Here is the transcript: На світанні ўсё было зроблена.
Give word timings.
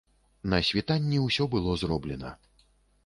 На 0.53 0.59
світанні 0.69 1.21
ўсё 1.25 1.47
было 1.53 1.77
зроблена. 1.85 2.31